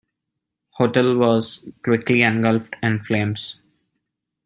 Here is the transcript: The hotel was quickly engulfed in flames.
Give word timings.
The 0.79 0.87
hotel 0.87 1.15
was 1.15 1.63
quickly 1.83 2.23
engulfed 2.23 2.75
in 2.81 3.03
flames. 3.03 3.59